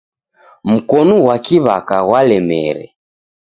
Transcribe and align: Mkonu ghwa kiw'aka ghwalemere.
Mkonu 0.71 1.15
ghwa 1.23 1.35
kiw'aka 1.45 1.97
ghwalemere. 2.05 2.85